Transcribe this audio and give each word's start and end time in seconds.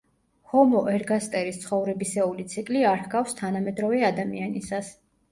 ჰომო 0.51 0.79
ერგასტერის 0.91 1.59
ცხოვრებისეული 1.65 2.45
ციკლი 2.53 2.81
არ 2.93 3.03
ჰგავს 3.03 3.35
თანამედროვე 3.41 4.01
ადამიანისას. 4.09 4.91